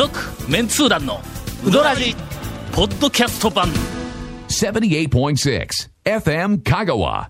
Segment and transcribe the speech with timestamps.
[0.00, 0.18] 続
[0.50, 1.20] メンツー団の
[1.62, 2.16] ウドラジ
[2.72, 3.68] ポッドキャスト版。
[4.48, 5.68] 78.6
[6.06, 7.28] FM Kagawa.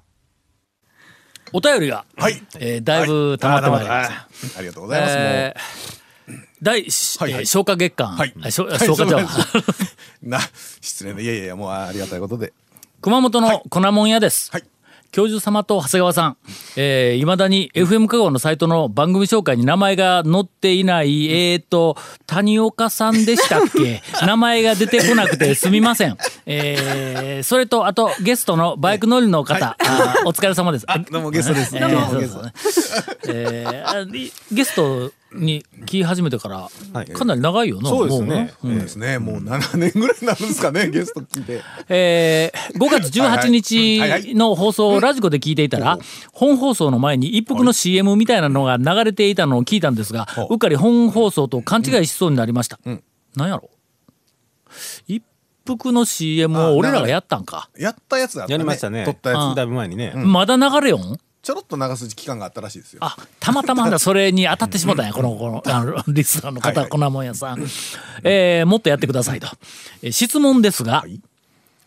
[1.53, 2.41] お便りが、はい。
[2.61, 5.14] えーだいぶ溜まってまいりました、あーありがとうございます。
[5.18, 7.41] えー第、しはいはい。
[7.41, 8.32] えー消化月間、はい。
[8.41, 9.27] あ消消化じゃはい
[10.23, 10.39] な
[10.80, 12.52] 失礼な、いやいやいや、もうありがたいことで。
[13.00, 14.64] 熊本の粉もん屋です、はい。
[15.13, 16.37] 教授様と長谷川さん、
[16.77, 21.96] えー、未だに FM 香川のサイトの番組紹介に名前が載っていない、えーと、
[22.27, 24.03] 谷岡さんでしたっけ？
[24.25, 26.17] 名前が出てこなくてすみません。
[26.53, 30.86] えー、それと、あと、ゲストのバイク乗りの方、あーお疲れ様です。
[31.13, 31.76] どうもゲストです。
[31.76, 32.42] えーゲスト。
[33.28, 37.89] えーあいゲストに聞き始めてから、はいかなり長いよな。
[37.89, 39.20] そうですねですね。
[39.20, 41.62] もう7年ぐらいになるんですかね、ゲスト聞いて。
[41.89, 45.98] えー5月18日の放送をラジコで聞いていたら、
[46.33, 52.81] 本放送の前に一服の CM みたいなのが流れていたのを聞いたんですが、うっかり本放送と勘違いしそうになりました。
[53.37, 53.71] なんやろ？
[53.71, 53.80] 一
[55.77, 57.69] 服の CM を俺らがやったんか。
[57.79, 58.53] やったやつだったね。
[58.53, 59.05] やりましたね。
[59.05, 59.57] 撮ったやつ。
[59.57, 60.12] だいぶ前にね。
[60.15, 61.19] まだ流れよん？
[61.43, 62.99] ちょろっと流す期間があったらしいですよ。
[63.03, 67.62] あ、たまたまだそれに当たってしまったんや、この、この、あの、リスナーの方、はいはい粉もん屋さん。
[68.23, 69.49] えーもっとやってくださいと。
[70.03, 71.05] えー質問ですが、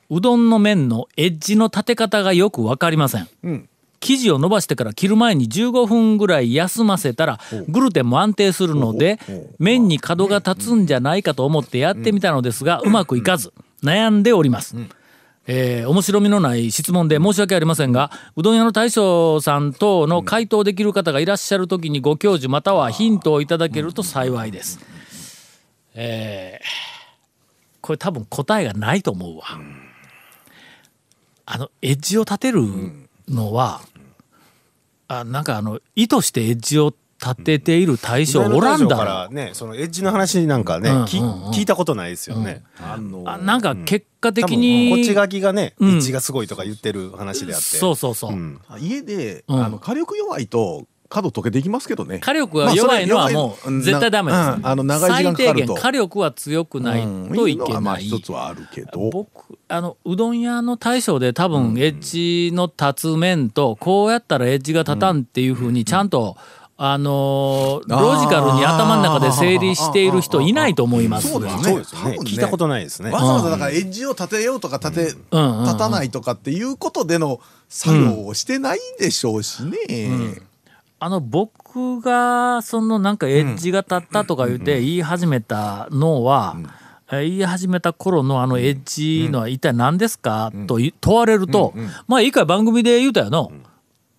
[0.10, 3.28] うどんの麺のエッジの立て方がよくわかりません。
[3.48, 9.18] ん生地を伸ばしてから切る前に15分ぐらい休ませたらグルテンも安定するので
[9.60, 13.54] 麺に角が立つんじゃないかと思ってやってみたのですがうまくいかず
[13.84, 14.76] 悩んでおります。
[15.46, 24.80] えー面白みのない質問で申し訳ありませんがうどん屋の大将さん等の回答できる方がいらっしゃる時にご教授またはヒントをいただけると幸いです。
[25.96, 26.84] えー
[27.82, 29.44] これ多分答えがないと思うわ。
[31.46, 32.62] あのエッジを立てる
[33.28, 33.82] のは、
[35.10, 42.64] あなんかあの意図してエッジを立てている大将おらんだかろらね、そのエッジの話なんかね、聞いたことないですよね。
[42.82, 47.78] あのあなんか結果多的分に、こっち書きがね、エうんッジがすごいとか言ってる話であって。
[47.78, 52.20] そうそうそう、うん家で、うんあの火力弱いと角溶けていきますけどね。
[52.20, 59.12] 火力が弱いのはもう絶対ダメです、うんあの長い最低限火力は強くないといけない、一つはあるけど。
[59.12, 66.36] 僕あのうどん屋の大将で多分エッジの立つ面とこうやったらエッジが立たんっていうふうにちゃんと、
[66.76, 71.28] あのーロジカルに頭の中で整理している人いないと思います。
[71.28, 72.06] がそうですねそうですよね。
[72.06, 72.38] 多分ね聞い。
[72.40, 73.12] たことないですね。
[73.12, 75.64] わざわざだからエッジを立てようとか立て、うんうんうん。
[75.66, 77.40] 立たないとかっていうことでの
[77.70, 79.78] 作業をしてないでしょうしね。
[81.00, 91.74] あの僕がそのなんかエッジが立ったとか言って言い始めたのは、えー言い始めた頃のあのエッジのは一体何ですかとい問われると、
[92.08, 93.52] まあ一回番組で言うたよの。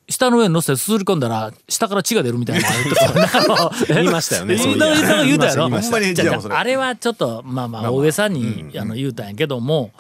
[0.09, 2.69] 下の上に乗せてすすり込んだら下から血が出るみたいな
[3.88, 5.65] 言いましたよね言うた言うたやろ。
[5.65, 6.76] あほんまにじゃあもうそれ。
[6.76, 9.93] はちょっとまあまあ大げさにあの言うたんやけども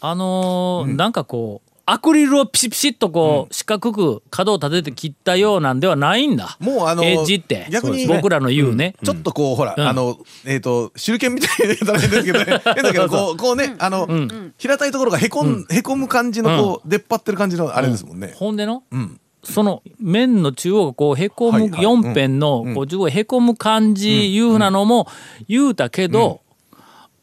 [0.00, 6.56] あのーなんかこうアクリルをピシピシッとこう四角く角を立てて切ったようなんではないんだ。
[6.58, 7.66] もうあのエッジって。
[7.70, 8.94] 逆に僕らの言うね。
[9.04, 9.86] ちょっとこうほら、うん。
[9.86, 12.44] あのえっ、と手裏剣みたいな言うたら変ですけど、ね、
[12.74, 14.08] 変だけどこう こうねあの、
[14.56, 18.32] 平たいところがへこん、へこむ感じのこう、出っ張ってる感じのあれですもんね。
[18.34, 18.56] ほん。
[18.56, 21.84] での、んその面の中央がこうへこむはいはい。
[21.84, 25.08] 4辺のこう中央へこむ感じいうふうなのも
[25.48, 26.40] 言うたけど、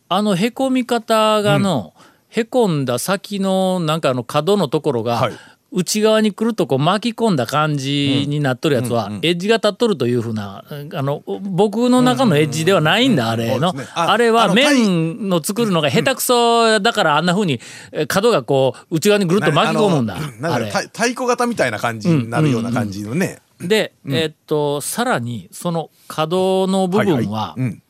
[0.09, 1.94] あのへこみ方がの、
[2.30, 5.34] へこんだ先のなんかあの角のところが、はい
[5.74, 17.62] 内側にくるとこう巻き込んだ感じになっとるやつは、エッジが立っとるというふうなあの僕の中のエッジではないんだ、あれの、ああれはあの作るのが下手くそだからあんなふうに
[17.94, 20.16] え角がこう内側にぐるっと巻き込むんだ。
[20.16, 23.40] あれか太太鼓型みたいな感じになるような感じのね。
[23.59, 27.82] で、えーっとさらにその角の部分はうん。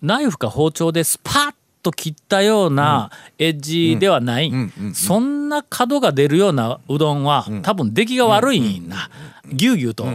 [0.00, 4.52] ナイフか包丁でスパッと切ったようなエッジではない、
[4.94, 8.88] そんな角が出るようなうどんは多分出来が悪いん。
[8.88, 9.10] だ、
[9.52, 10.06] ぎゅうぎゅうと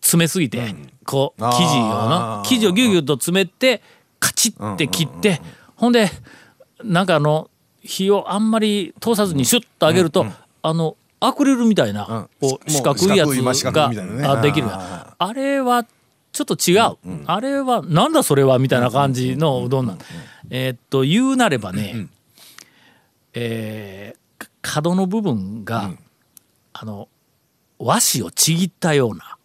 [0.00, 3.82] 詰めすぎて、こう生地をあーの生地をぎゅうぎゅうと詰めて
[4.18, 5.40] カチッて切って、
[5.76, 6.10] ほんで
[6.82, 7.50] なんかあの
[7.82, 10.26] 火をあんまり通さずにシュッと上げると、
[10.62, 12.48] あのアクリルみたいな、うん。
[12.48, 13.30] こう四角いやつ
[13.64, 14.68] ができる。
[14.70, 15.84] ああれは
[16.38, 16.78] ちょっと違
[17.16, 19.98] う、あれはなんだそれはみたいな感じのうどんなん、
[20.50, 22.06] えーっと言うなればね、
[23.34, 25.90] えーか角の部分が、
[26.72, 27.08] あの
[27.78, 29.37] 和紙をちぎったようなあ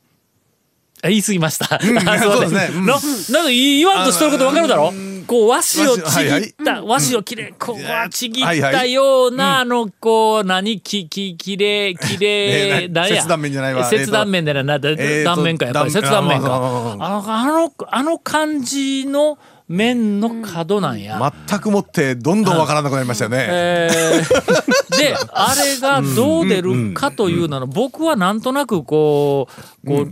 [1.09, 1.79] 言い過ぎました。
[2.21, 2.53] そうです。
[2.53, 2.69] ね。
[2.73, 2.85] うん。
[2.85, 4.94] ななんか言わんとしてることわかるだろ？
[5.25, 12.29] こう和紙をちぎった、和紙をきれい、こうわちぎったような、あの、こう、何、き、き、きれい、きれい、
[12.83, 13.21] えー何や？
[13.21, 13.85] 切断面じゃないわ。
[13.89, 14.81] 切断面じゃない
[15.23, 16.55] 断面か、やっぱり断切断面か。
[16.55, 19.38] あの、あの、あの感じの
[19.69, 21.33] 麺の角なんや。
[21.47, 23.47] 全くもってどんどんわからなくなりましたよね。
[23.49, 24.97] えー。
[24.99, 29.47] であれがどう出るかというのは僕はなんとなくこ
[29.83, 30.07] うこう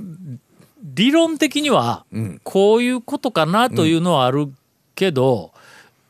[0.93, 2.05] 理論的には
[2.43, 4.51] こういうことかなというのはある
[4.95, 5.53] けど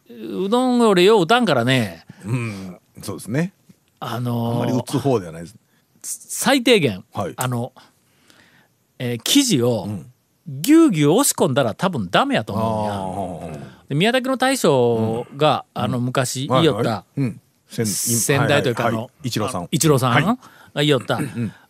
[0.09, 2.05] うどん俺よう打たんからね。
[2.25, 3.53] うん、そうですね。
[3.99, 5.57] ああんまりの打つ方ではないです。
[6.03, 7.33] 最低限はい。
[7.37, 7.73] あの
[8.99, 9.87] えー生地を
[10.47, 13.57] ぎゅうぎゅう押し込んだら多分ダメやと思うんや。
[13.89, 17.41] で宮崎の大将があの昔言いよったうん。
[17.67, 19.67] 先先代というかあの、一郎さん。
[19.71, 20.23] 一郎さんはい。
[20.23, 20.37] が
[20.75, 21.19] 言いよった、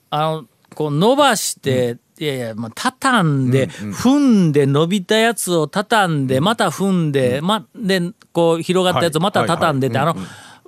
[0.09, 10.15] あのこう伸ばして、いやいや、まあ、畳んで、踏んで伸びたやつを畳んで、また踏んで、ま、で、こう広がったやつをまた畳んでって、あの、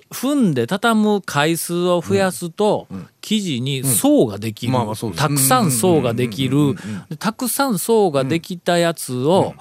[0.09, 2.87] 踏んで畳む回数を増やすと、
[3.21, 4.73] 生地に層ができる、
[5.15, 6.75] たくさん層ができる、
[7.09, 9.53] でたくさん層ができたやつを、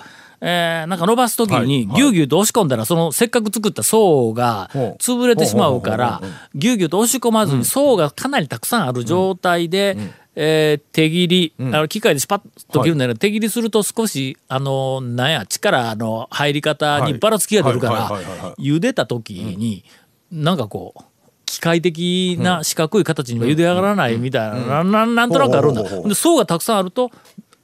[0.45, 1.97] えーなんか伸ばす時にはい。
[1.97, 6.21] ぎゅうぎゅうと押し込んだらそのせっかく作った層が潰れてしまうから
[6.53, 9.97] ぎゅうぎゅうと押し込まずに層がかなりたくさんある状態で、
[10.35, 12.41] えー手切り、あの機械でスパッ
[12.71, 18.11] と切るんだけど、手切りすると少しあのなんや力の入り方にばらつきが出るからはい。
[18.11, 18.23] はい。
[18.25, 18.37] はい。
[18.39, 18.47] はい。
[18.51, 18.63] はい。
[18.63, 19.85] 茹でた時に、
[20.31, 21.03] なんかこう
[21.45, 25.83] 機械的な四角い形には茹で上がらないみたいな、なななんとなくあるんだ。
[26.09, 27.11] で層がたくさんあると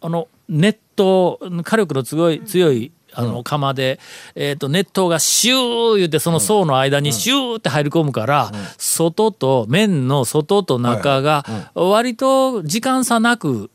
[0.02, 3.98] あの熱湯火力の強い強いあの釜で、
[4.34, 11.44] えー、と熱湯がシュー言ってその層の間にシューって入り込むから、外と麺の外と中が
[11.74, 13.70] 割と時間差なく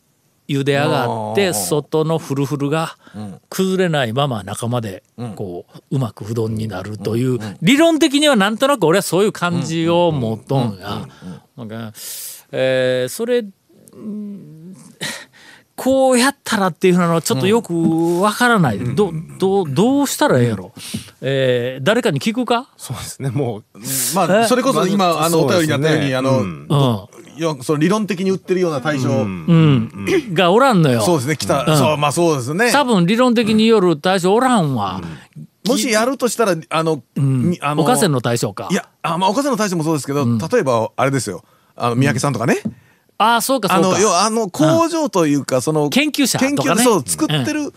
[0.48, 2.98] 茹で上がってうん外のフルフルが
[3.50, 5.04] 崩れないまま中まで
[5.36, 11.08] こううまくうどんになるという理論的にはなんとなく俺はそういう感じを持っとんや。
[11.56, 11.94] なんか
[12.52, 13.44] えーそれ
[15.76, 20.72] こうやったらっていうのはちょっとよくわからない、どどどうしたらええやろ、
[21.22, 23.32] えー誰かに聞くか、そうですね。
[23.32, 23.80] もう、
[24.16, 27.64] まあ、それこそ今、あの、お便りにあったように、あの、うん。
[27.64, 29.90] その理論的に売ってるような対象、うん。
[30.34, 31.02] がおらんのよ。
[31.02, 32.72] そうですね、来た、そう、まあそうですね。
[32.72, 35.02] 多分理論的による対象おらんわ、
[35.68, 38.68] もしやるとしたら、あの、みあのおかせの対象か。
[38.70, 41.44] いや、あまあ、おかせの対象もそうですけど、例えば、あれですよ、
[41.76, 42.62] あの、三宅さんとかね、
[43.24, 44.00] ああそうかあの、そうか。
[44.02, 46.58] 要は、あの、工場というか、その、研究者とかね。
[46.58, 47.74] 研究そう、作ってる、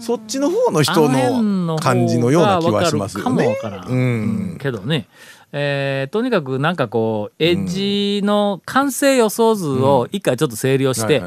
[0.00, 1.08] そっちの方の人あ
[1.42, 4.54] の感じのような気はしますよがねわかもわからん、ううん。
[4.54, 4.58] ん。
[4.58, 5.06] けどね。
[5.50, 11.22] えーとにかくなんかこうエッジの完成予想図を一回ちょっと整理をして、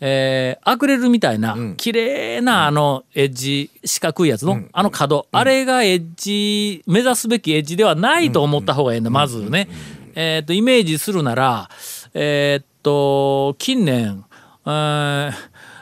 [0.00, 1.76] えーアクリルみたいなん。
[1.76, 9.68] 綺麗なあのエッジ四角いやつの、あの角、あれがエッジ目指すべきエッジではないと思った方がいいんだ、まずね。
[10.14, 11.70] えー、とイメージするなら
[12.14, 14.24] えーっと近年、
[14.66, 15.32] えー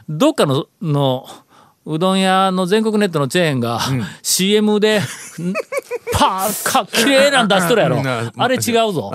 [0.08, 1.26] どっかのの
[1.84, 3.78] うどん屋の全国ネットのチェーンが、
[4.22, 5.02] CM でん
[6.12, 8.02] パーか綺麗なん出しとるやろ。
[8.36, 9.10] あれ違うぞ。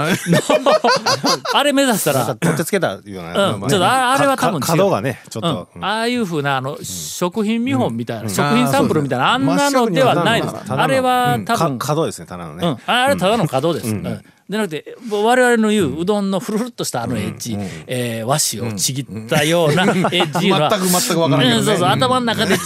[1.53, 1.73] あれ。
[1.73, 2.35] 目指したら。
[2.35, 3.57] 取ってつけたような。
[3.57, 3.61] ん。
[3.61, 5.67] ちょっとああれは多分角がね、ちょっと。
[5.75, 10.55] うん、ああいうふうなあの、食品見本みたいな、食品サンプルみたいなあんなのではないです。
[10.69, 13.47] あれは多か分、角ですね、ただのうんね。、あれただの。
[13.47, 20.69] 角です、うんでなくて我々の言ううどんのフルフルっとしたあのエッジ、えー和紙をちぎったようなエッジいうのは。
[20.69, 21.57] 全く全くわからんけどね。
[21.59, 22.59] うんそうそう頭の中で違う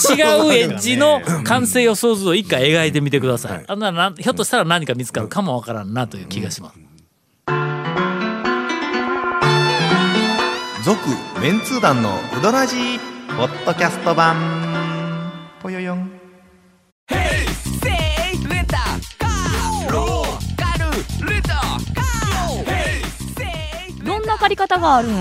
[0.53, 6.79] エッジの完成予想図を一回描いてみてください、あんならひょっとしたら何か見つかるかもわからんなという気がします、
[10.83, 10.99] 続
[11.41, 12.99] メンツー団のウドラジー
[13.37, 14.35] ポッドキャスト版。
[15.61, 16.16] ぽよよん
[24.47, 25.11] 借り方があるん？
[25.11, 25.15] ウ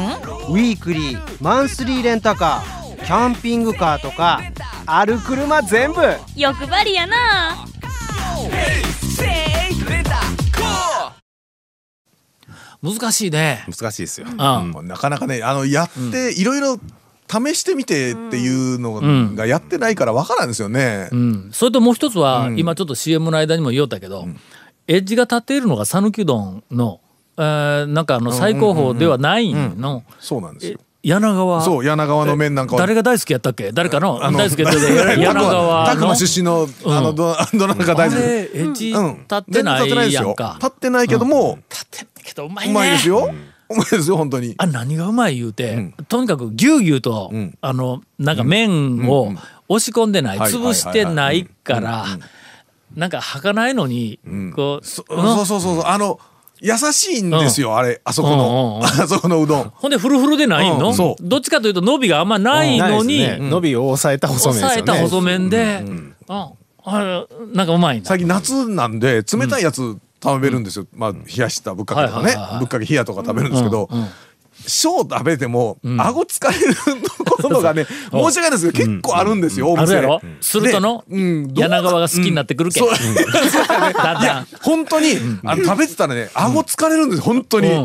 [0.55, 4.41] ィークリーマンスリーレンタカーキャンピングカーとか
[4.87, 6.01] ある車全部。
[6.37, 7.17] 欲張りやな。
[12.81, 13.65] 難しいね。
[13.67, 14.29] 難しいですよ。
[14.29, 14.87] うん。
[14.87, 16.79] なかなかね、あの、やって、いろいろ
[17.29, 19.35] 試してみてっていうのん。
[19.35, 21.09] がやってないからわからんですよね。
[21.11, 22.59] うん、それともう一つは、うん。
[22.61, 24.29] 今ちょっと CM の間にも言おったけど、
[24.87, 27.01] エッジが立っているのが讃岐うどんの、
[27.39, 30.79] えーなんかあの最高峰ではないの、えそうなんですよ。
[31.03, 31.63] 柳川。
[31.63, 32.81] そう、柳川の麺なんかは。
[32.81, 33.71] 誰が大好きやったっけ？
[33.71, 34.25] 誰かの？
[34.25, 34.93] あの大好きやったっけ？
[35.23, 35.85] 柳川。
[35.85, 35.87] の？
[35.87, 38.19] たくま出身の、あの、ど、 どなたか大好き。
[38.19, 39.13] エッジ立うん。
[39.13, 40.57] ってないやんか。
[40.59, 42.73] 立ってないけども、立ってんだけどうまいね。
[42.73, 43.31] うまいですよ。
[43.69, 44.55] うまいですよ、本当に。
[44.59, 45.95] あ何がうまい言うて、ん。
[46.09, 47.55] とにかくぎゅうぎゅうと、ん。
[47.61, 49.33] あのなんか麺を
[49.69, 52.05] 押し込んでない、はい潰してないから、
[52.97, 54.19] なんか儚かないのに、
[54.57, 55.75] こう、そうんそうそうそう。
[55.77, 55.85] そう。
[55.87, 56.19] あの、
[56.61, 58.85] 優しいんですよ、あれ、あそこうんうんの、うん。
[59.03, 59.73] あそこのうどん。
[59.75, 60.95] ほんでフルフルでないの、うん。
[60.95, 61.23] そう。
[61.23, 64.87] どっちかというと伸びがあんまないのに、伸びを抑えた細麺ですよね。
[64.87, 66.15] 抑えた細麺で、うん。
[66.27, 66.57] ほ
[66.89, 72.59] あなんかうまいんだ最近夏なんで冷たいやつ食べるんですよ、まあ冷やしたぶっかけとかね、はいはいはいはい。
[72.61, 73.89] ぶっかけ冷やとか食べるんですけど、
[74.67, 76.75] 小食べても、顎疲れる
[77.25, 79.99] ことがね 申し訳ないですけど、結構あるんですよ、お店。
[80.41, 81.05] するとの？
[81.09, 81.53] でうん。
[81.55, 82.91] 柳川が好きになってくるけ、そう。
[83.95, 84.47] だんだん。
[84.63, 87.79] 本当に、あの食べてたらね顎疲れるんです本当に、う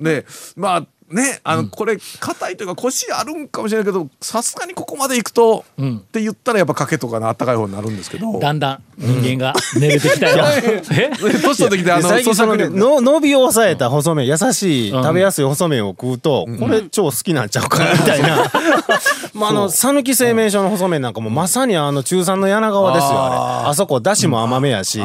[0.00, 0.02] ん。
[0.02, 0.26] で
[0.56, 5.98] まあねあの、これ硬いというか腰あるんかもしれないけどさすがにここまで行くと、ん。
[5.98, 8.38] って言ったらやっぱかけとかのあったかい方になるんですけど。
[8.38, 10.82] だんだん人間が寝れてきたよ、え？
[10.82, 12.56] 年取ってきてあの最近その？
[12.56, 15.02] の伸びを抑えた細麺優しいうん。
[15.02, 18.50] 食べやすい細麺を食うとこれ超好きなんちゃうかなみたいな。
[19.34, 23.70] まああの讃岐製麺所の細麺なんかもまさにあの中産の柳川ですよあれ。
[23.70, 25.00] あそこだしも甘めやし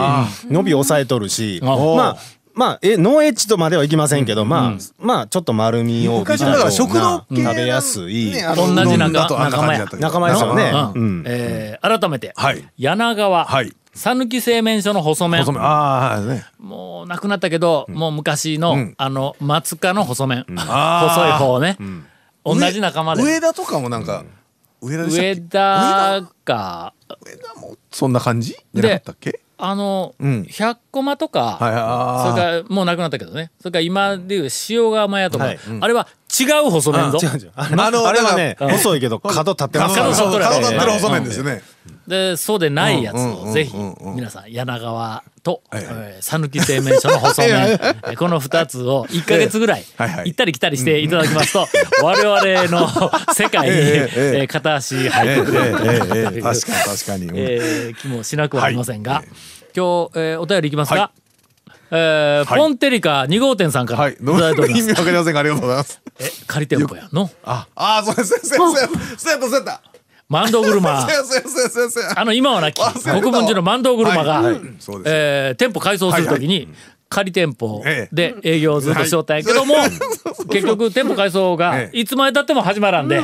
[0.49, 1.59] 伸び抑えとるし。
[1.63, 2.17] あまあ
[2.59, 9.13] まあ、え、ノーエッジとまではいきませんけど、まあ、まあ、ちょっと丸みを昔だから食堂系食べやすい、ねあの同じ仲うどん。
[9.13, 10.01] だとあんな感じだったけど。
[10.01, 10.73] 仲間ですよね。
[11.25, 12.69] えー改めて、はい。
[12.77, 13.45] 柳川。
[13.45, 13.71] はい。
[13.95, 15.39] 讃岐製麺所の細麺。
[15.45, 15.61] 細麺。
[15.63, 18.93] ああはいねもうなくなったけど、もう昔の、ん。
[18.97, 21.77] あの松科の細麺、 細い方ね、
[22.43, 23.23] 同じ仲間で。
[23.23, 24.25] 上田とかもなんか、
[24.81, 26.93] 上田でしたっ上け田が
[27.25, 28.57] 上田もそんな感じ？
[28.73, 29.39] じゃなかったっけ？
[29.59, 30.41] あの、うん。
[30.49, 33.51] 100コマとか、はいあそれからもうなくなったけどね。
[33.59, 35.59] それから今でいう塩釜屋とか、はい。
[35.81, 36.07] あれは
[36.39, 37.19] 違う細麺ぞ。
[37.55, 38.69] あのあれはね、うん。
[38.69, 39.95] 細いけど角立ってます。
[39.95, 41.61] から角立ってる細麺ですよね。
[42.07, 43.75] でそうでないやつうんうんうんうんをぜひ
[44.15, 45.61] 皆さん柳川と
[46.21, 49.83] 讃岐製麺所の細麺えーこの2つを1か月ぐらい
[50.25, 51.67] 行ったり来たりしていただきますと
[52.03, 52.87] 我々の
[53.33, 53.69] 世界
[54.41, 55.97] に片足入ってくれるとい
[57.89, 57.93] う。
[57.95, 59.25] 気もしなくはありませんが、はい。
[59.75, 61.11] 今日、えーお便りいきますが、は
[61.91, 62.59] えーはい。
[62.59, 64.13] ポンテリカ2号店さんからはい。
[64.13, 64.91] いただいており意ます。
[64.91, 65.33] 味わかりません。
[65.33, 66.01] がありがとうございます。
[66.19, 69.81] え仮店舗やのああそうですそうですそうやったそうやった
[70.29, 72.11] マンド車 そうやったそうやったそうやったそうやったそうや。
[72.11, 74.53] ったあの今はなき国分寺のマンド車が、はい。
[74.53, 75.13] はいそうです。
[75.13, 76.69] えー店舗改装するときに、
[77.09, 79.75] 仮店舗で営業をずっとしよったんやけども、
[80.51, 81.99] 結局店舗改装がええ。
[81.99, 83.21] いつまでたっても始まらんで、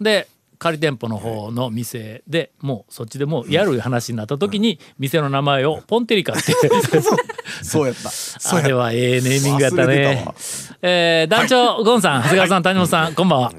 [0.00, 0.28] で
[0.60, 6.52] 仮店舗の方の店でもうそっちでもうやる話になった時に店の名前をポンテリカって。
[7.62, 8.56] そうやった。
[8.56, 10.24] あれはええネーミングやったね。
[10.80, 13.52] えー団長、ゴンさん、長谷川さん、谷本さん、こんばんは。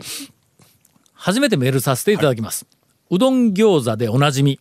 [1.14, 2.66] 初めてメールさせていただきます。
[3.12, 4.60] うどん餃子でおなじみ、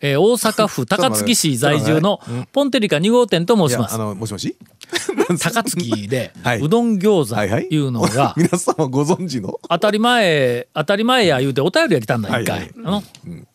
[0.00, 2.20] えー大阪府高槻市在住の
[2.52, 3.94] ポンテリカ2号店と申します。
[3.94, 3.98] あ。
[3.98, 4.56] のもしもし？
[5.40, 6.60] 高槻で はい。
[6.60, 7.68] うどん餃はいはい。
[7.68, 9.60] 子いうのが皆様ご存知の？
[9.68, 12.60] 当たり前当たり前や言うてお便りが来たんだ一回、はい。
[12.60, 13.04] はい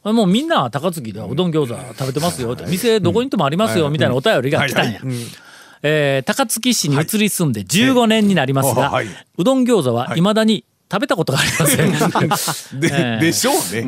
[0.03, 2.53] あのもうみんな高槻ではうどん餃子食べてますよ。
[2.53, 4.91] って店どこにでもありますよみたいなお便りが来たんや。
[4.91, 5.15] はいはい。
[5.15, 5.25] うん。
[5.84, 9.08] えー高槻市に移り住んで15年になりますが、はい。
[9.38, 10.22] うどん餃子はい。
[10.22, 12.79] まだに食べたことがありません。
[12.79, 13.25] でええ。
[13.25, 13.88] でしょうね。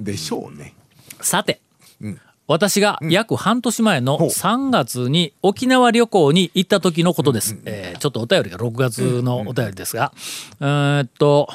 [0.00, 0.74] でしょうね。
[1.20, 1.60] さて、
[2.02, 2.18] ん。
[2.46, 7.56] 私が約半年前の3月に沖縄旅行に行った時のことです。
[7.64, 10.12] えーちょっとお便りが6月のお便りですが、
[10.60, 11.48] えーっと、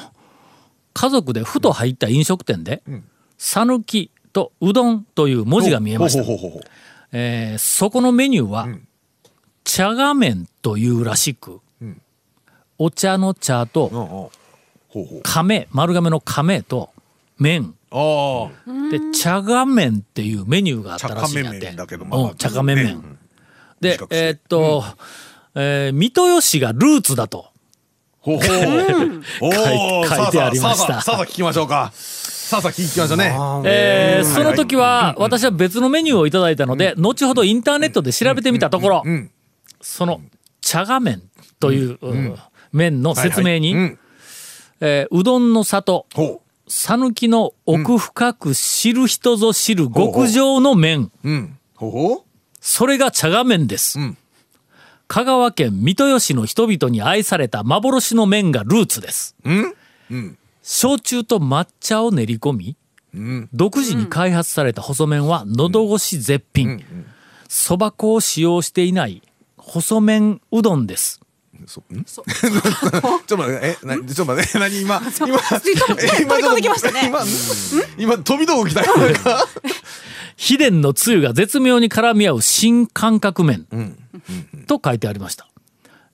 [0.94, 2.82] 家族でふと入った飲食店で、
[3.36, 6.22] 讃岐とうどんという文字が見えました。
[7.12, 8.68] えーそこのメニューは、
[9.64, 11.60] 茶画面というらしく、
[12.78, 14.30] お茶の茶と
[15.22, 16.90] 亀丸亀の亀と
[17.38, 17.74] 麺。
[17.90, 18.48] あ
[18.90, 21.60] で茶画面っていうメニューがあったらしいんやって。
[21.60, 22.30] 茶画面だけどまあまあ。
[22.30, 23.02] うん茶画面麺、ね
[23.80, 24.84] でえーっと、
[25.54, 27.46] えー三豊市がルーツだと。
[28.20, 28.42] ほうほ
[30.04, 30.94] 書いてありました。
[30.94, 31.92] さあさあさあさあ聞きましょうか。
[31.94, 33.36] さあさあ聞きましょうね。
[33.64, 39.30] えーうんその時は私は別のメニューをいただいたので、後ほどインターネットで調べてみたところ、ん。
[39.80, 40.20] その
[40.60, 41.22] 茶画面
[41.60, 42.36] という、うん
[42.72, 43.90] 麺の説明に、はいはい。
[43.90, 43.98] うん
[44.80, 46.06] えーうどんの里。
[46.14, 51.30] ほ讃岐の奥深く知る人ぞ知る極上の麺、う
[51.80, 52.22] う
[52.60, 54.16] それが茶画面です、ん。
[55.06, 59.36] 香川県三豊市の人々に愛された幻の麺がルーツです。
[60.62, 62.76] 焼酎と抹茶を練り込み、
[63.16, 63.48] ん。
[63.52, 66.84] 独自に開発された細麺は喉越し絶品。
[67.48, 69.22] そば粉を使用していない
[69.56, 71.20] 細麺うどんです
[71.66, 72.04] そん？
[72.04, 77.08] ちょっと待ってえなちょっと待って何今 今今飛び込んできましたね。
[77.08, 77.20] 今
[77.98, 78.94] 今飛び道具来たよ
[80.36, 83.66] 秘伝 のつゆが絶妙に絡み合う新感覚麺、
[84.66, 85.48] と書いてありました。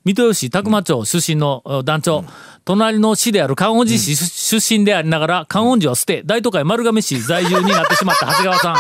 [0.05, 2.25] 三豊市宅間町出身の uh, 団長、
[2.65, 8.77] 隣の市である観音寺市出身でありながら観音寺は捨て大都会丸亀市在住になってしまった長谷川さん、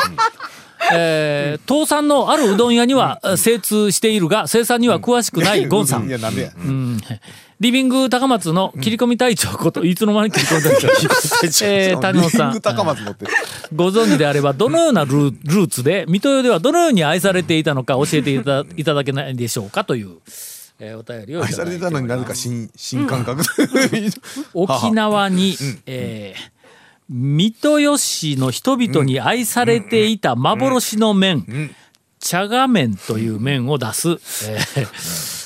[0.93, 6.09] えー、倒産のあるうどん屋には精通しているが生産には詳しくないゴンさん。
[6.09, 6.33] いや、なん。
[7.63, 12.51] リビング高松の切り込み隊長こと、いつの間に切り込み隊長えー、谷本さん。
[12.51, 12.61] リング。
[12.61, 13.25] 高松持って。
[13.25, 13.31] る。
[13.73, 20.17] ご存知であれば、どのようなルールーツで、水戸代ではどのように愛されていたのか教えていたいただけないでしょうかという、
[20.81, 23.45] えーお便りをい愛されただいててたのになぜか新、新感覚。
[24.55, 26.52] 沖縄に、えー
[27.13, 31.75] 三豊市の人々に愛されていた幻の麺、
[32.19, 35.42] 茶が麺という麺を出す、えー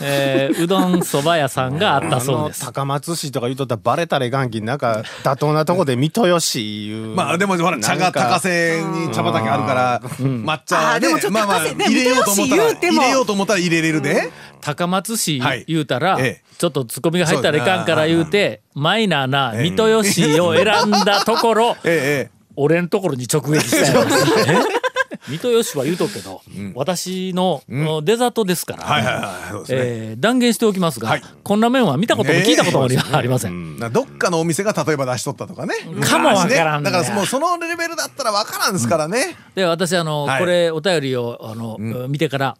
[0.00, 2.64] えーうどんそば屋さんがあったそうです。
[2.64, 7.14] 高松市とか言うとったらバレたらいかんきなんか妥当なとこで水戸吉いう。
[7.14, 15.64] まあでもほら茶が高瀬に茶畑あるから抹茶でもちょっとまあまあ入れようと思ったら水戸吉言うても入れようと思ったら入れれるで高松市はい。
[15.66, 22.30] 言うたら、ええちょっとツッコミが入ったらいかんから言うて、マイナーな水戸吉を選んだところ、え。
[22.30, 22.42] ええ。
[22.54, 24.06] 俺んところに直撃したよ。
[25.28, 26.42] 水戸吉は言うとくけど、
[26.74, 27.62] 私の
[28.02, 31.22] デザートですから、断言しておきますが、はい。
[31.42, 33.78] こんな麺は見たことも聞いたこともあり ません。
[33.78, 35.74] などっかのお店が例えば出しとったとかね。
[36.00, 36.90] かもわからんね。
[36.90, 39.36] だからもうそのレベルだったらわからんですからね。
[39.54, 40.40] で私あの、はい。
[40.40, 41.76] これお便りをあの、
[42.08, 42.56] 見てから、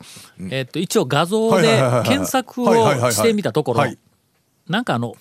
[0.50, 3.98] えっと一応画像で検索をしてみたところはい。
[4.68, 5.14] なんかあの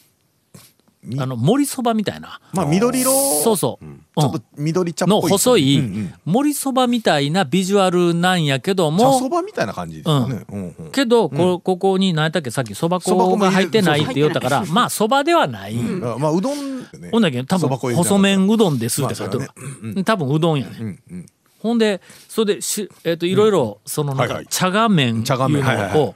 [1.17, 2.39] あの盛りそばみたいな。
[2.53, 3.11] まあ緑色？
[3.43, 3.97] そうそう、うん。
[3.97, 5.21] ちょっと緑茶っぽい。
[5.21, 6.13] の細いうんうん。
[6.25, 10.45] 盛りそばみたいなビジュアルなんやけど茶もそばみたいな感じですよね。
[10.47, 10.75] うん。
[10.77, 12.51] うんけどこここに何やったっけ？
[12.51, 14.65] さっきそば粉が入ってないって言ったから。
[14.65, 15.75] まあそばではない。
[15.75, 17.09] あまあうどんね。
[17.11, 20.03] ほんだけど多分細麺うどんですって書いてある。
[20.03, 21.25] 多分うどんやね、うんうん。
[21.59, 26.15] ほんでそれでし、えっといろいろそのなんか茶が麺いうのを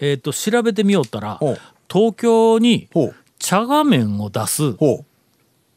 [0.00, 1.38] えっと調べてみよったら
[1.90, 2.88] 東京に
[3.46, 4.74] 茶が麺を出す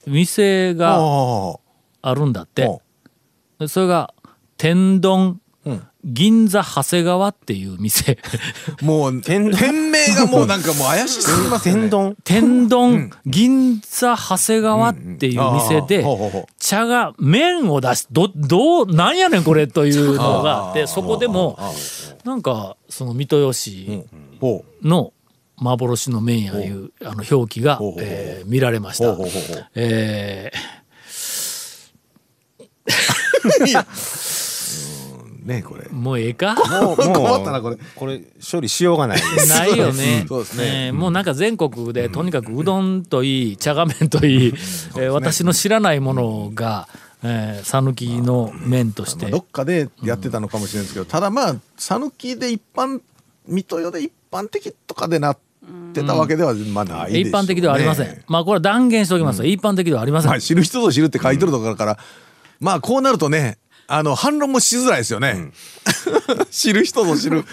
[0.08, 1.60] 店があ
[2.02, 2.16] あ。
[2.16, 2.82] るんだって。
[3.68, 4.12] それが
[4.58, 5.88] 天丼うん。
[6.04, 8.18] 銀座長谷川っていう店。
[8.82, 9.52] う もう天
[9.92, 12.18] 名がもうなんかもう怪しすぎます天丼。
[12.24, 16.04] 天丼銀座長谷川っていう店で
[16.58, 21.60] 茶が麺を出しどどうなんやねんこれというのがあってそこでも
[22.24, 24.06] なんかその水戸吉
[24.42, 25.14] ほの
[25.62, 29.14] 幻の麺やいうあの表記がえー見られました。
[29.14, 29.68] ほうほうほうほう。
[29.76, 30.52] え
[33.64, 33.86] ういや。
[35.24, 35.84] うんねこれ。
[35.84, 36.56] ーもうええか？
[36.82, 40.26] もう困ったなこれこれ処理しようがないないよね。
[40.28, 44.54] そうですねえーもうなんか全国でとにかくうどんといい茶が麺といい、
[44.98, 46.88] えー私の知らないものが
[47.24, 53.02] えー讃岐、の麺として、まあどっかでやってたのかもしれないですけど、ただまあ讃岐で一般
[53.46, 55.42] 水戸代で一般的とかでなって
[55.94, 58.24] たわけではまあないでしょう、ね一般的ではありません。
[58.28, 60.32] まあこれは断言しておきますよ、一般的ではありません。
[60.32, 61.98] まあ知る人ぞ知るって書いてるところから、
[62.60, 65.52] まあこうなるとねあの反論もしづらいですよね、
[66.52, 67.46] 知る人ぞ知る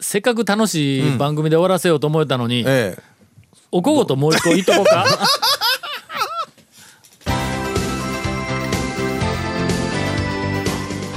[0.00, 3.02] せっかく楽しい番組で終わらせようと思えたのに、ええ
[3.72, 5.04] おこごともう一個言っとこうか？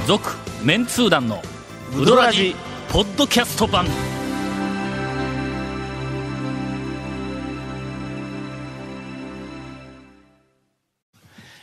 [0.06, 0.28] 続
[0.64, 1.40] メンツー団の
[1.96, 2.54] ウドラジ
[2.90, 3.86] ポッドキャスト版。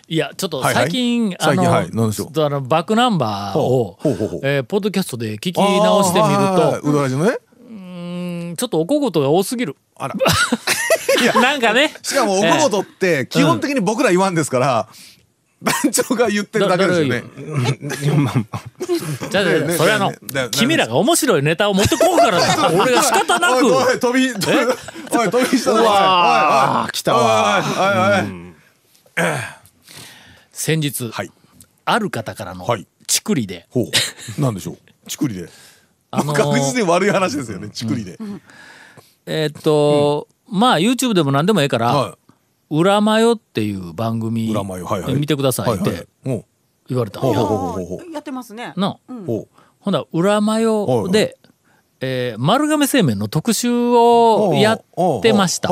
[0.10, 0.84] いやちょっとはいはい。
[0.86, 4.10] 最近、あ最近の、はいちょっとあのバックナンバーをほ
[4.44, 7.38] えーポッドキャストで聞き直してみるとあーうどらじのね。
[7.70, 9.76] うんちょっとおこごとが多すぎる。
[9.96, 10.16] あら。
[11.42, 11.94] なんかね。
[12.02, 14.88] しかもおこごとって基本的に僕ら言わんですから、
[15.62, 17.24] 団長が言ってるだけですよね。
[19.30, 20.14] じゃあじゃあねねそれあの
[20.52, 24.58] 君らが面白いネタを持ってこうからだ俺が仕方なおいおくい飛び飛び
[25.18, 27.64] おい飛びしたぞおいおい来たわ
[29.18, 29.57] おいおいおい
[30.58, 31.32] 先日はい。
[31.86, 32.88] ある方からのはい。
[33.06, 33.68] チクリで。
[33.70, 33.84] ほ
[34.38, 34.42] う。
[34.42, 34.78] なんでしょう？
[35.08, 35.48] ちくりで、
[36.12, 37.70] あのー確実に悪い話ですよね。
[37.70, 38.18] ちくりで、
[39.26, 42.18] えーっとまあ YouTube でも何でもええからは
[42.72, 45.14] 「裏マヨ」っていう番組裏マヨはいはい。
[45.16, 45.92] 見てくださいっはいはい。
[46.00, 46.44] てほ
[46.90, 47.22] 言われた。
[47.22, 47.32] ん
[48.12, 48.74] やってますね。
[48.76, 49.48] なほ
[49.80, 51.38] ほんだら裏マヨはいはで
[52.02, 54.82] えー丸亀製麺の特集をやっ
[55.22, 55.70] てました。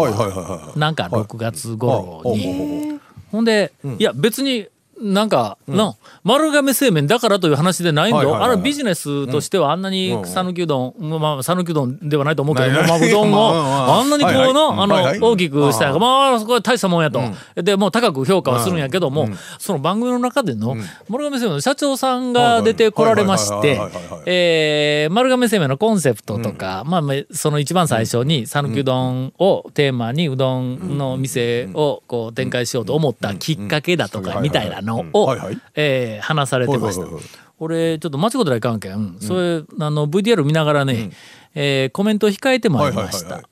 [0.78, 3.00] なんか6月頃に。
[3.32, 4.68] ほんで、いや別に
[5.02, 8.44] なんか、な丸亀製麺だからという話でないんだ。
[8.44, 17.22] あれビジネスとしてはあんなにうん讃岐うどん、まあ讃岐うどんではないと思うけど、まあうどんをあんなにこうの、あの、大きくしたんやまあそこは大したもんやと、
[17.56, 19.28] でもう高く評価はするんやけども、
[19.60, 20.76] その番組の中での、
[21.10, 35.60] 丸亀製麺の社長さんが出てこられまして丸亀製麺のコンセプトとか、まあまあその一番最初に讃岐うどんをテーマにうどんの店をこう展開しようと思ったきっかけだとかみたいなのをはいはい。
[35.76, 37.02] えー話されてました。
[37.02, 37.46] はいはいはい。
[37.60, 41.12] 俺ちょっと間違うたらいかんけん、それあの VTR 見ながらね、
[41.54, 43.46] えーコメントを控えてもらいました、はいはいはいはい。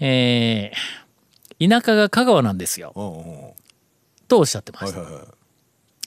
[0.00, 1.02] えー
[1.68, 2.92] 田舎が香川なんですよ。
[2.96, 3.52] うんうんうん。
[4.26, 5.26] とおっしゃってました、はいはいはい。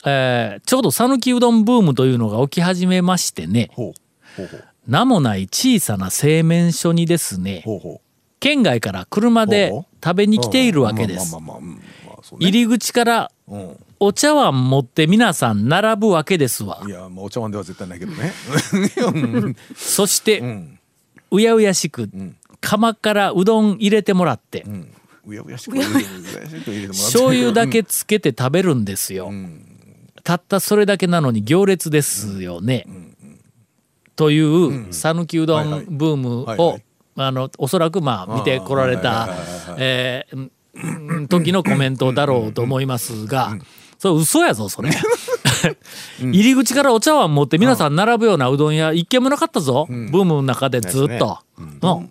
[0.05, 3.69] えーちょうど讃岐うどんブームというのが起き始めましてね。
[4.87, 7.63] 名もない小さな製麺所にですね
[8.39, 9.71] 県外から車で
[10.03, 11.35] 食べに来ているわけです。
[12.39, 16.83] 入り口からうんお茶碗持って皆さん並ぶわけですわ。
[16.85, 18.33] いや、まあ、お茶碗では絶対ないけどね。
[19.75, 20.79] そして、ん。
[21.31, 22.09] うやうやしく
[22.61, 24.93] 釜からうどん入れてもらって、うん。
[25.25, 26.11] うやうやしうやうやしく。
[26.11, 26.87] 入れてもらって。
[26.87, 29.31] 醤油だけつけて食べるんですよ、
[30.23, 32.85] たったそれだけなのに行列ですよね、
[34.15, 36.83] という讃岐うどんブームをはいはい。
[37.17, 39.29] あのおそらくまあ見てこられた
[39.77, 43.57] えーうん時のコメントだろうと思いますが
[44.05, 44.91] それ嘘やぞそれ
[46.19, 51.39] 入り口からお茶碗持って皆さん並ぶようなうどん屋一軒もなかったぞ、ブームの中でずっと。
[51.57, 52.09] うん丼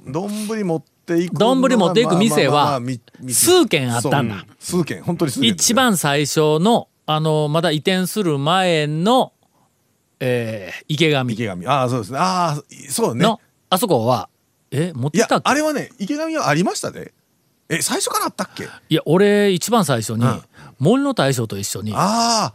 [0.64, 1.37] 持っていく。
[1.38, 2.80] 丼持っていく店は
[3.28, 5.48] 数軒あったんだ数軒、本当に数軒。
[5.50, 5.74] 一。
[5.74, 9.33] 番最初のあのまだ移転する前の、
[10.20, 11.66] えー池上池上。
[11.68, 12.18] ああ、そうですね。
[12.18, 13.22] ああ、そうね。
[13.22, 14.28] のあそこは
[14.72, 17.12] え持ってたあれはね、池上はありましたね。
[17.68, 18.64] え、最初からあったっけ？
[18.88, 20.24] いや俺一番最初に、
[20.85, 21.94] 森の大将と一緒に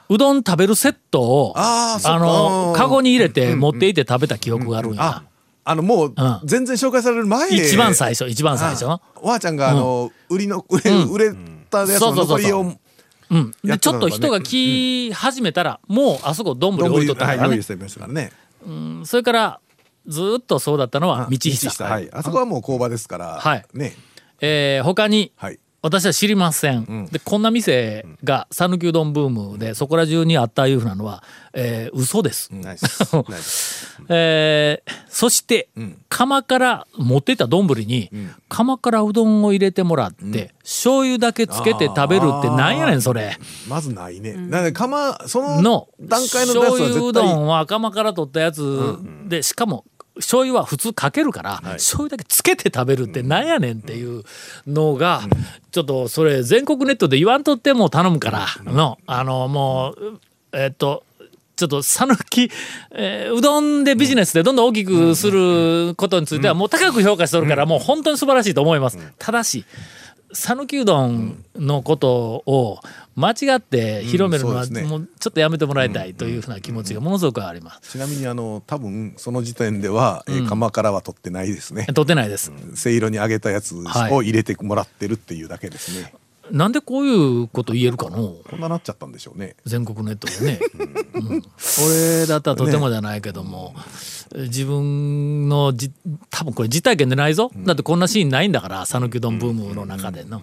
[0.10, 5.02] うどん食べるセットをあのうんカゴに入れて持っていって食べた記憶があるんや。
[5.02, 5.24] あ、
[5.65, 6.13] あの、もうん、
[6.44, 8.86] 全然紹介される前一番最初一番最初。
[8.86, 11.34] あわあちゃんが、あの、売りの、売れ、 売れ
[11.70, 12.76] たやつの残りを、
[13.32, 17.56] うん、でちょっと人が来始めたら、もうあそこ丼置いとったはい、からね。
[17.56, 18.32] 用意してましたからね。
[19.06, 19.60] それから
[20.08, 22.10] ずーっとそうだったのは道久道はい。
[22.12, 23.39] あそこはもう工場ですから。
[23.39, 23.65] はい。
[23.74, 23.96] ね。
[24.42, 25.60] えー他にはい。
[25.82, 32.50] 私は知りません、でこんな店が讃岐うどんブームでそこら中にあったいうふうなのは、えー嘘です、
[34.10, 35.70] えーそして、
[36.08, 38.10] 釜から持ってた丼に、
[38.48, 43.38] 釜からうどんを入れてもらって、醤油だけつけて食べるってなんやねんそれ。
[43.68, 44.34] まずないね。
[44.34, 47.13] なので、釜、そのの段階のやつは醤油う。
[47.13, 49.84] どんは釜から取ったやつで、しかも
[50.20, 54.24] 醤油は普通かけるから、醤油だけつけて食べるってなんやねんっていう
[54.68, 55.22] のが、
[55.72, 60.20] ちょっとそれ全国ネットで言わんとっても頼むからの、あのもう
[60.54, 61.04] えっと
[61.56, 62.50] ちょっと讃岐、
[62.92, 68.98] えーうどんでビジネスでどんどん大きくすることについてはもう高く評価しておるからもう本当に素晴らしいと思います。
[69.18, 69.66] ただし
[70.32, 72.80] 讃岐うどんのことを
[73.20, 77.92] 間違って広めるのはもうちょっとやめてもらいたいというふうな気持ちがものすごくあります。
[77.92, 81.86] ちなみに、あの、多分、その時点では、えー釜からは取ってないですね。
[81.94, 82.52] 取ってないです。
[82.76, 84.14] せいろに揚げたやつはい。
[84.14, 86.14] を入れてもらってるっていうだけですね。
[86.52, 88.36] なんでこういうこと言えるかの？
[88.50, 89.56] こんななっちゃったんでしょうね。
[89.66, 90.60] 全国ネットでね、
[91.14, 91.44] うん。
[91.86, 93.76] 俺だったらとてもじゃないけども、
[94.36, 95.92] 自分のじ
[96.32, 100.42] 多分これ実体験でないぞ、だってこんなシーンないんだから讃岐うどんブームの中での、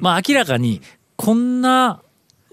[0.00, 0.82] まあ明らかに
[1.16, 2.02] こんな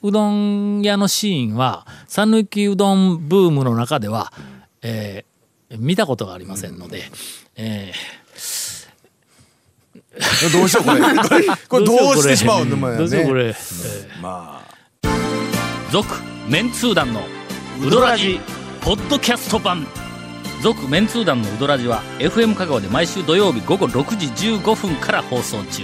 [0.02, 4.34] うどん屋のシーンは讃岐うどんブームの中では、
[4.82, 5.34] えー
[5.78, 7.04] 見たことがありませんので、
[7.56, 7.92] え
[10.54, 11.02] どうしよう、これ。
[11.68, 13.56] これどうしてしまうんだ、ーどうしようこれ。
[14.22, 14.74] まあ。
[15.92, 16.08] 続
[16.48, 17.24] メンツー団の
[17.82, 18.40] ウドラジ
[18.82, 19.88] ポッドキャスト版
[20.62, 25.84] 続メンツー団のウドラジは FM 香川で毎週土曜日午後6時15分から放送中